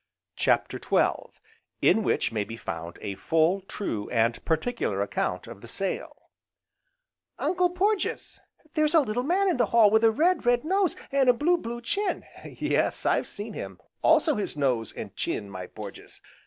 [0.35, 1.39] CHAPTER XII
[1.79, 6.31] In which may be found a full, true, and particular account of the sale
[7.37, 8.39] "Uncle Porges,
[8.73, 11.55] there's a little man in the hall with a red, red nose, an' a blue,
[11.59, 16.19] blue chin," "Yes, I've seen him, also his nose, and chin, my Porges."